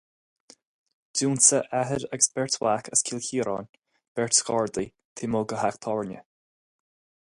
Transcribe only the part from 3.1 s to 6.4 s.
Chiaráin beirt Ghardaí taobh amuigh de theach tábhairne.